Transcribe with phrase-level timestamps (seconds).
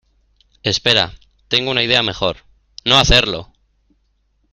[0.63, 1.13] Espera.
[1.47, 2.37] Tengo una idea mejor.¡
[2.85, 3.53] no hacerlo!